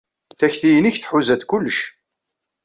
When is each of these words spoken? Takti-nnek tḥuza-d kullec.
Takti-nnek 0.39 0.95
tḥuza-d 0.97 1.41
kullec. 1.45 1.79